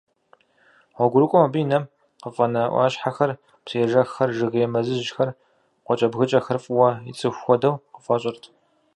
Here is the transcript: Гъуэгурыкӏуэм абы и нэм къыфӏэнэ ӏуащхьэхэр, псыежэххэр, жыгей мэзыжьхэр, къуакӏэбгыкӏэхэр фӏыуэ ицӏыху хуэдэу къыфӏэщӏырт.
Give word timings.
Гъуэгурыкӏуэм 0.95 1.45
абы 1.45 1.59
и 1.63 1.65
нэм 1.69 1.83
къыфӏэнэ 2.21 2.61
ӏуащхьэхэр, 2.71 3.31
псыежэххэр, 3.63 4.29
жыгей 4.37 4.67
мэзыжьхэр, 4.73 5.29
къуакӏэбгыкӏэхэр 5.85 6.57
фӏыуэ 6.63 6.89
ицӏыху 7.09 7.41
хуэдэу 7.43 7.75
къыфӏэщӏырт. 7.93 8.43